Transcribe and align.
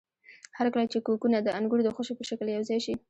هرکله 0.57 0.85
چې 0.91 0.97
کوکونه 1.05 1.37
د 1.41 1.49
انګور 1.57 1.79
د 1.83 1.89
خوشې 1.95 2.13
په 2.17 2.23
شکل 2.29 2.47
یوځای 2.55 2.79
شي. 2.85 2.93